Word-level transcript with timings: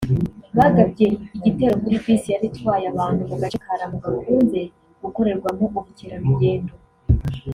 bagabye 0.57 1.05
igitero 1.37 1.73
kuri 1.81 1.95
bisi 2.03 2.27
yari 2.33 2.45
itwaye 2.51 2.85
abantu 2.93 3.21
mu 3.29 3.35
gace 3.41 3.57
ka 3.65 3.73
Lamu 3.79 3.97
gakunze 4.03 4.59
gukorerwamo 5.03 5.65
ubukerarugendo 5.77 6.73